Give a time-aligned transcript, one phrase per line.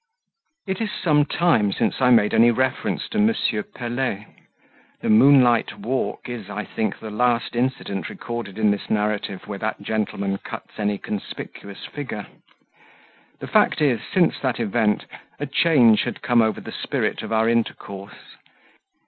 [0.65, 3.35] It is some time since I made any reference to M.
[3.75, 4.25] Pelet.
[5.01, 9.79] The moonlight walk is, I think, the last incident recorded in this narrative where that
[9.83, 12.25] gentleman cuts any conspicuous figure:
[13.37, 15.05] the fact is, since that event,
[15.39, 18.33] a change had come over the spirit of our intercourse.